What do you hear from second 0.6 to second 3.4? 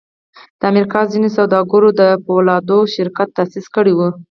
امریکا ځینو سوداګرو د پولادو شرکت